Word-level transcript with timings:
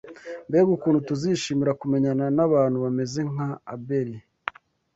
Mbega 0.49 0.69
ukuntu 0.77 0.99
tuzishimira 1.07 1.77
kumenyana 1.81 2.25
n’abantu 2.37 2.77
bameze 2.83 3.19
nka 3.31 3.49
Abeli! 3.73 4.19